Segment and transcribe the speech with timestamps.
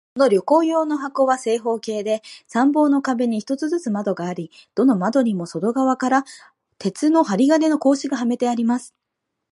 [0.15, 6.25] この旅行用の箱は、正方形で、三方の壁に一つずつ窓があり、どの窓にも外側から
[6.79, 8.95] 鉄の針金の格子がはめてあります。